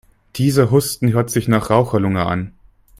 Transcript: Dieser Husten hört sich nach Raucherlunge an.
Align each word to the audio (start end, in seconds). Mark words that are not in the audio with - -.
Dieser 0.37 0.71
Husten 0.71 1.09
hört 1.13 1.29
sich 1.29 1.47
nach 1.47 1.69
Raucherlunge 1.69 2.25
an. 2.25 2.53